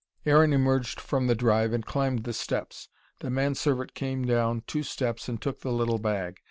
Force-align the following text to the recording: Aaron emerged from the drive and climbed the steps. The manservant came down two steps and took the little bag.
Aaron 0.25 0.51
emerged 0.51 0.99
from 0.99 1.27
the 1.27 1.35
drive 1.35 1.73
and 1.73 1.85
climbed 1.85 2.23
the 2.23 2.33
steps. 2.33 2.89
The 3.19 3.29
manservant 3.29 3.93
came 3.93 4.25
down 4.25 4.63
two 4.65 4.81
steps 4.81 5.29
and 5.29 5.39
took 5.39 5.59
the 5.61 5.71
little 5.71 5.99
bag. 5.99 6.39